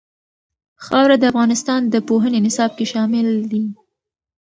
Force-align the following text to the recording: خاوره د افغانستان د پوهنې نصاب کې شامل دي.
خاوره 0.85 1.15
د 1.19 1.23
افغانستان 1.31 1.81
د 1.93 1.95
پوهنې 2.07 2.39
نصاب 2.45 2.71
کې 2.77 2.85
شامل 2.93 3.27
دي. 3.51 3.63